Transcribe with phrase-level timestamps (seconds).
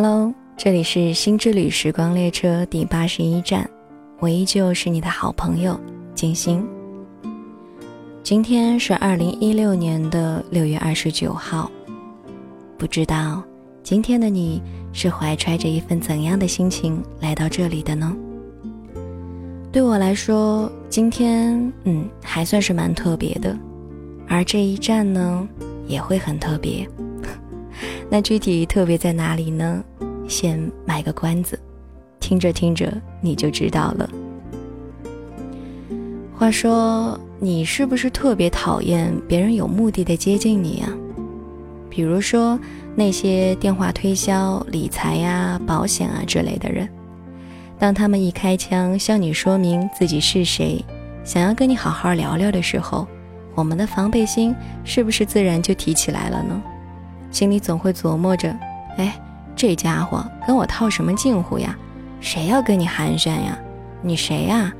[0.00, 3.68] Hello，这里是新之旅时光列车第八十一站，
[4.20, 5.76] 我依旧是你的好朋友
[6.14, 6.64] 金星。
[8.22, 11.68] 今天是二零一六年的六月二十九号，
[12.78, 13.42] 不知道
[13.82, 18.16] 今天的你是怀揣着一份怎样的心情来到这里的呢？
[19.72, 23.58] 对我来说，今天嗯还算是蛮特别的，
[24.28, 25.48] 而这一站呢
[25.88, 26.88] 也会很特别。
[28.10, 29.84] 那具体特别在哪里呢？
[30.26, 31.58] 先卖个关子，
[32.20, 34.08] 听着听着你就知道了。
[36.36, 40.92] 话说，你是不是特别讨厌别人有目的的接近你啊？
[41.90, 42.58] 比如说
[42.94, 46.88] 那些电话推销、理财呀、保险啊之类的人，
[47.78, 50.84] 当他们一开枪向你说明自己是谁，
[51.24, 53.06] 想要跟你好好聊聊的时候，
[53.54, 56.62] 我们的防备心是不是自然就提起来了呢？
[57.30, 58.54] 心里总会琢磨着：
[58.96, 59.14] 哎，
[59.54, 61.76] 这家伙跟我套什么近乎呀？
[62.20, 63.58] 谁要跟你寒暄呀？
[64.02, 64.72] 你谁呀？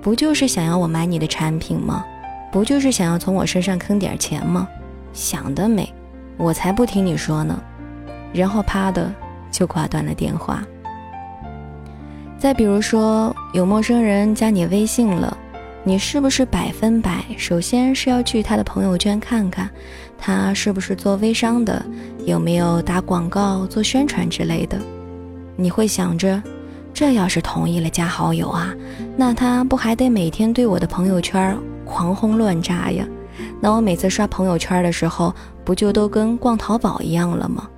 [0.00, 2.04] 不就是想要我买你的产品吗？
[2.52, 4.68] 不就是想要从我身上坑点钱吗？
[5.12, 5.92] 想得美！
[6.36, 7.58] 我才不听你说呢。
[8.32, 9.12] 然后啪的
[9.50, 10.62] 就挂断了电话。
[12.38, 15.36] 再比如说，有陌生人加你微信了。
[15.86, 17.22] 你是不是百分百？
[17.36, 19.68] 首先是要去他的朋友圈看看，
[20.16, 21.84] 他是不是做微商的，
[22.24, 24.78] 有没有打广告、做宣传之类的。
[25.56, 26.42] 你会想着，
[26.94, 28.74] 这要是同意了加好友啊，
[29.14, 31.54] 那他不还得每天对我的朋友圈
[31.84, 33.06] 狂轰乱炸呀？
[33.60, 35.34] 那我每次刷朋友圈的时候，
[35.66, 37.68] 不就都跟逛淘宝一样了吗？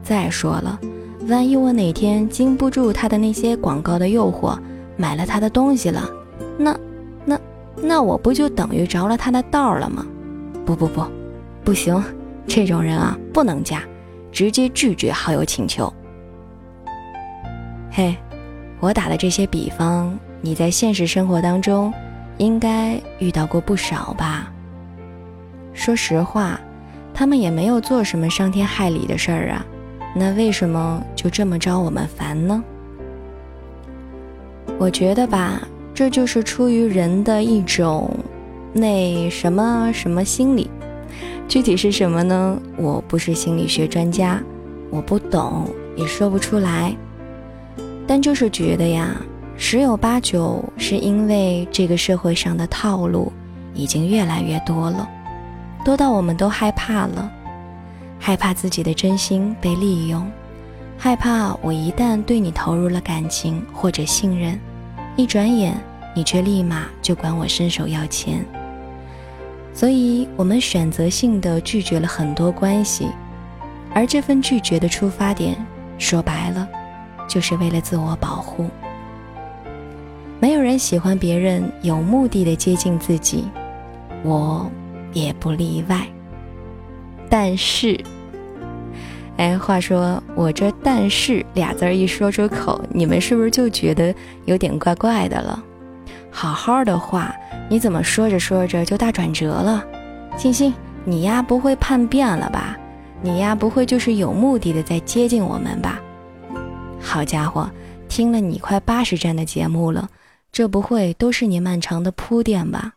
[0.00, 0.78] 再说了，
[1.26, 4.56] 万一我哪天经不住他的那些广告的诱惑，
[4.96, 6.08] 买了他的东西了，
[6.56, 6.72] 那……
[7.76, 10.06] 那我不就等于着了他的道了吗？
[10.64, 11.04] 不不不，
[11.64, 12.02] 不行，
[12.46, 13.82] 这种人啊不能加，
[14.30, 15.92] 直接拒绝好友请求。
[17.90, 18.16] 嘿，
[18.78, 21.92] 我打的这些比方，你在现实生活当中
[22.38, 24.52] 应该遇到过不少吧？
[25.72, 26.60] 说实话，
[27.12, 29.66] 他们也没有做什么伤天害理的事儿啊，
[30.14, 32.62] 那为什么就这么招我们烦呢？
[34.78, 35.62] 我觉得吧。
[35.94, 38.10] 这就是出于人的一种
[38.72, 40.70] 那什么什么心理，
[41.46, 42.58] 具体是什么呢？
[42.76, 44.42] 我不是心理学专家，
[44.90, 46.96] 我不懂，也说不出来。
[48.06, 49.14] 但就是觉得呀，
[49.56, 53.30] 十有八九是因为这个社会上的套路
[53.74, 55.08] 已经越来越多了，
[55.84, 57.30] 多到我们都害怕了，
[58.18, 60.26] 害怕自己的真心被利用，
[60.96, 64.58] 害怕我一旦对你投入了感情或者信任。
[65.16, 65.78] 一转眼，
[66.14, 68.44] 你却立马就管我伸手要钱，
[69.74, 73.08] 所以我们选择性的拒绝了很多关系，
[73.92, 75.54] 而这份拒绝的出发点，
[75.98, 76.66] 说白了，
[77.28, 78.68] 就是为了自我保护。
[80.40, 83.44] 没有人喜欢别人有目的的接近自己，
[84.22, 84.70] 我
[85.12, 86.06] 也不例外。
[87.28, 87.98] 但是。
[89.38, 95.62] 哎，话说我这“但是”俩字儿一说出口，你们是不是就觉得有点怪怪的了？
[96.30, 97.34] 好好的话，
[97.68, 99.84] 你怎么说着说着就大转折了？
[100.36, 100.72] 欣欣，
[101.04, 102.76] 你呀不会叛变了吧？
[103.22, 106.00] 你呀不会就是有目的的在接近我们吧？
[107.00, 107.68] 好家伙，
[108.08, 110.08] 听了你快八十站的节目了，
[110.52, 112.92] 这不会都是你漫长的铺垫吧？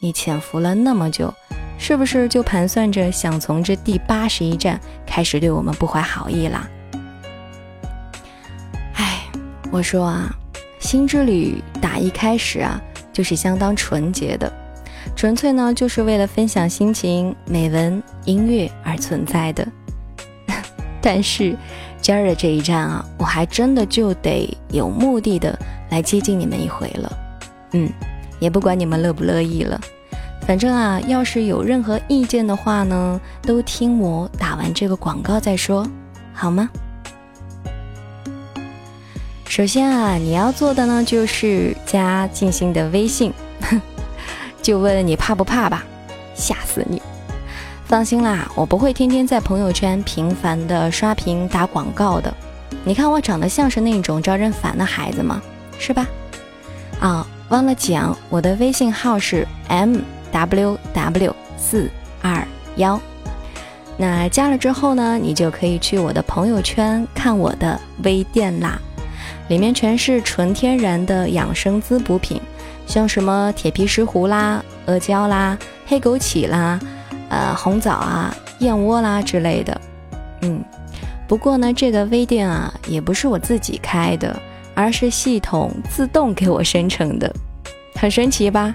[0.00, 1.32] 你潜伏了那么久。
[1.78, 6.68] 是不是就盘算着想从这第八十一站开始对我们不怀好意啦？
[8.94, 9.22] 哎，
[9.70, 10.28] 我说啊，
[10.80, 12.78] 新之旅打一开始啊
[13.12, 14.52] 就是相当纯洁的，
[15.16, 19.66] 纯粹呢就是为了分享心情、美文、音乐而存在的。
[21.00, 21.56] 但是
[22.02, 25.58] 今儿的这一站啊，我还真的就得有目的的
[25.90, 27.18] 来接近你们一回了。
[27.72, 27.88] 嗯，
[28.40, 29.80] 也不管你们乐不乐意了。
[30.48, 35.86] 反正啊，要是有任何意见的话呢，都听我打完这个广告再说，
[36.32, 36.70] 好吗？
[39.46, 43.30] 首先啊，你要做的呢就是加静心的微信，
[44.62, 45.84] 就问你怕不怕吧，
[46.34, 47.02] 吓死你！
[47.84, 52.32] 放心啦，我不会天天在朋友圈频繁的刷屏打广告的。
[52.84, 55.42] 你看我长得像是那种招人烦的孩子吗？
[55.78, 56.06] 是吧？
[57.00, 59.98] 啊，忘了讲，我的微信号是 M。
[60.30, 61.90] W w 四
[62.22, 62.46] 二
[62.76, 63.00] 幺，
[63.96, 68.78] 那加了之后呢，你就可以去我的朋友圈看我的微店啦，
[69.48, 72.40] 里面全是纯天然的养生滋补品，
[72.86, 76.78] 像什么铁皮石斛啦、阿胶啦、黑枸杞啦、
[77.28, 79.80] 呃红枣啊、燕窝啦之类的。
[80.42, 80.62] 嗯，
[81.26, 84.40] 不过呢，这个微店啊，也不是我自己开的，
[84.74, 87.34] 而是系统自动给我生成的，
[87.96, 88.72] 很神奇吧？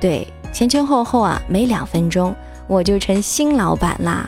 [0.00, 2.34] 对，前前后后啊，没两分钟
[2.66, 4.26] 我就成新老板啦。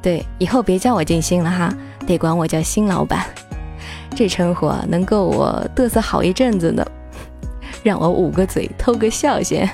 [0.00, 1.74] 对，以后别叫我静心了哈，
[2.06, 3.26] 得管我叫新老板，
[4.14, 6.86] 这称呼啊，能够我嘚瑟好一阵子呢。
[7.82, 9.68] 让我捂个嘴，偷个笑先。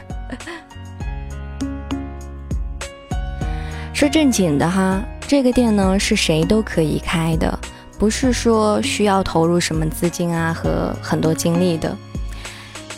[3.92, 7.58] 说正经的哈，这个店呢是谁都可以开的，
[7.98, 11.94] 不是说需要投入什么资金啊和很多精力的。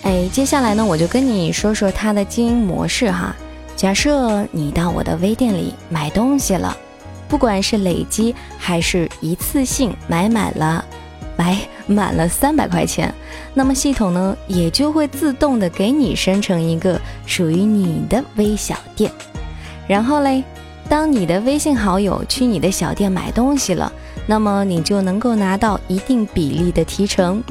[0.09, 3.37] 哎，接下来呢，我就跟你说说它的经营模式哈。
[3.77, 6.75] 假设你到我的微店里买东西了，
[7.29, 10.83] 不管是累积还是一次性买满了。
[11.37, 13.15] 买满了三百块钱，
[13.53, 19.13] 那么系统呢也就会自动的给你生成一个属于你的微小店。
[19.87, 20.43] 然后嘞，
[20.89, 23.93] 当你的微信好友去你的小店买东西了，
[24.27, 27.45] 那么你就能够拿到一定比例的提成。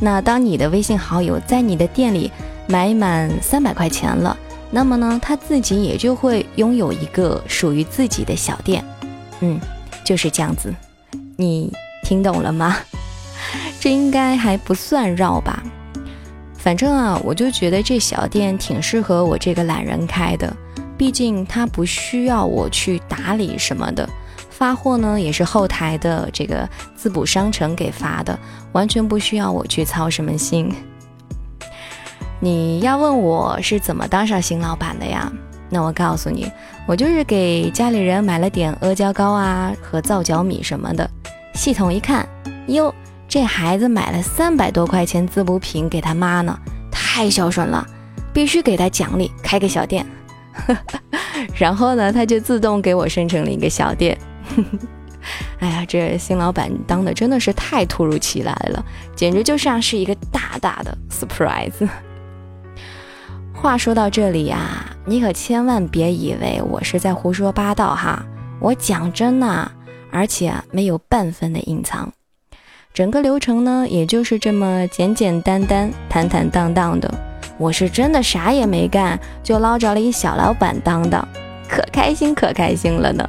[0.00, 2.30] 那当你的微信好友在你的店里
[2.68, 4.36] 买满三百块钱了，
[4.70, 8.84] 那么呢他自己也就会拥有一个属于自己的小店。
[9.40, 9.58] 嗯，
[10.04, 10.72] 就是这样子，
[11.36, 11.72] 你
[12.04, 12.76] 听懂了吗？
[13.80, 15.62] 这应该还不算绕吧？
[16.54, 20.54] 反正啊，我就觉得这小店挺适合我这个懒人开的，
[20.96, 24.08] 毕竟它不需要我去打理什么的，
[24.58, 28.36] 发货呢也是后台的这个滋补商城给发的，
[28.72, 30.74] 完全不需要我去操什么心。
[32.40, 35.30] 你要问我是怎么当上新老板的呀？
[35.70, 36.50] 那我告诉你，
[36.88, 41.08] 我就是给家里人买了点阿胶糕啊和皂角米什么的，
[41.54, 42.28] 系统一看，
[42.66, 42.92] 哟。
[43.28, 46.58] 这孩子买了三百多块钱滋补品给他妈呢，
[46.90, 47.86] 太孝顺了，
[48.32, 50.04] 必须给他奖励，开个小店。
[51.54, 54.18] 然后呢，他就自动给我生成了一个小店。
[55.60, 58.84] 哎呀，这新老板当的真的是太突如其来了，
[59.14, 61.88] 简直就像是一个大大的 surprise。
[63.52, 68.24] 话说到这里呀，你可千万别以为我是在胡说八道哈，
[68.60, 69.70] 我讲真呢，
[70.12, 72.12] 而且没有半分的隐藏。
[72.94, 77.12] 整个流程呢，也就是这么简简单单、坦坦荡荡的。
[77.58, 81.26] 我是真的啥也没干，就捞着了一小老板当当，
[81.68, 83.28] 可开心可开心了呢。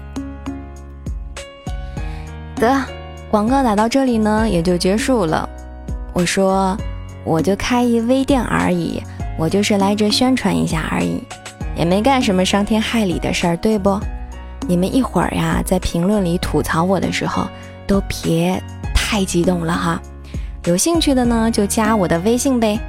[2.59, 2.79] 得，
[3.31, 5.47] 广告打到这里呢，也就结束了。
[6.13, 6.77] 我说，
[7.23, 9.01] 我就开一微店而已，
[9.37, 11.23] 我就是来这宣传一下而已，
[11.75, 13.99] 也没干什么伤天害理的事儿，对不？
[14.67, 17.47] 你们一会儿呀，在评论里吐槽我的时候，
[17.87, 18.61] 都别。
[19.11, 19.99] 太激动了哈！
[20.65, 22.79] 有兴趣的呢就加我的微信呗，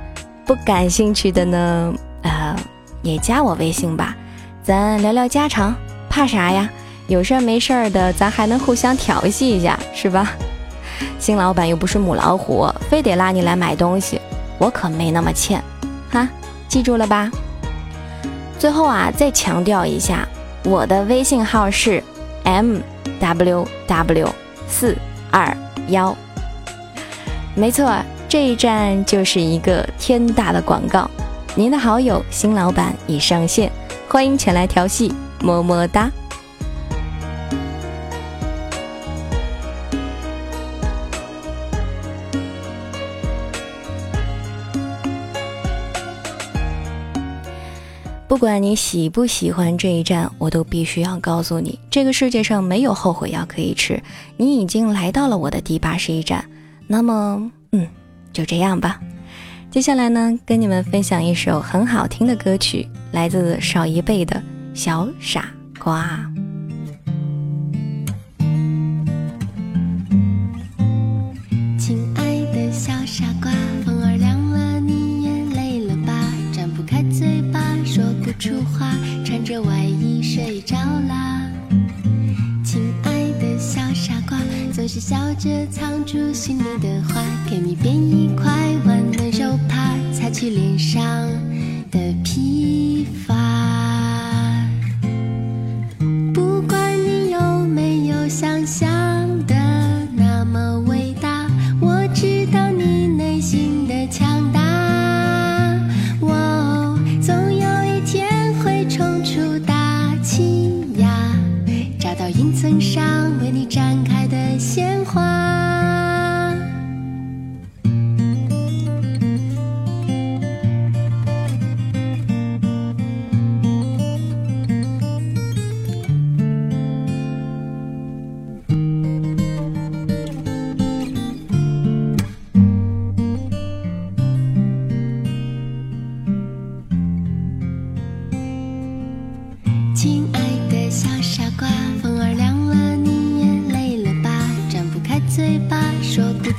[0.45, 2.55] 不感兴趣的呢，呃，
[3.01, 4.15] 也加我微信吧，
[4.63, 5.75] 咱聊聊家常，
[6.11, 6.69] 怕啥呀？
[7.11, 10.33] 有事儿没事儿的，咱还能互相调戏一下，是吧？
[11.19, 14.21] 新老板又不是母老虎，非得拉你来买东西，
[14.59, 15.61] 我可没那么欠，
[16.09, 16.29] 哈，
[16.69, 17.29] 记住了吧？
[18.61, 20.25] 最后啊，再强调一下，
[20.62, 22.01] 我的微信号是
[22.45, 22.79] m
[23.19, 24.29] w w
[24.69, 24.97] 四
[25.33, 25.57] 二。
[25.89, 26.17] 幺，
[27.57, 27.93] 没错，
[28.29, 31.11] 这一站就是一个天大的广告。
[31.57, 33.73] 您的好友新老板已上线，
[34.09, 36.09] 欢迎前来调戏，么么哒。
[48.31, 54.01] 不管你喜不喜欢这一站，我都必须要告诉你，这个世界上没有后悔药可以吃。
[54.37, 56.45] 你已经来到了我的第八十一站，
[56.87, 57.89] 那么，嗯，
[58.33, 59.01] 就这样吧。
[59.69, 64.41] 接下来呢，跟你们分享一首很好听的歌曲，来自少一辈的
[64.75, 66.25] 小傻瓜。
[85.40, 86.70] 着藏住心里。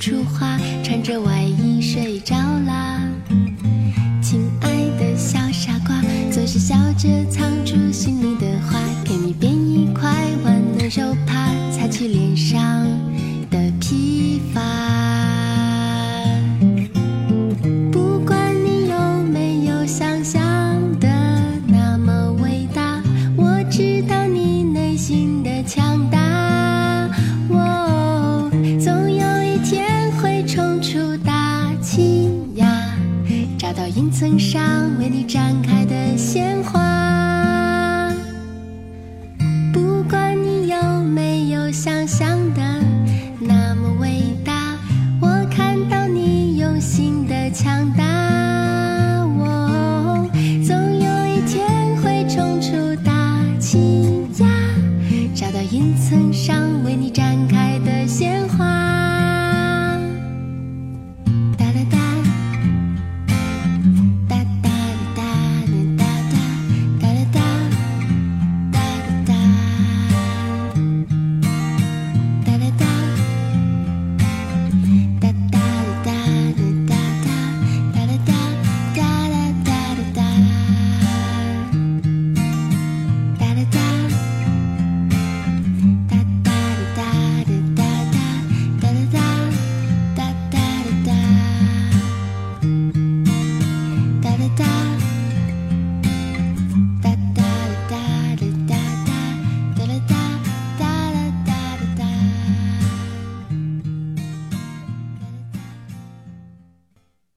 [0.01, 0.50] 出花